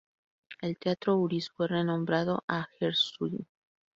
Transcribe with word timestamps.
El 0.63 0.79
Teatro 0.79 1.15
Uris 1.17 1.51
fue 1.51 1.67
renombrado 1.67 2.43
a 2.47 2.67
Gershwin. 2.79 3.45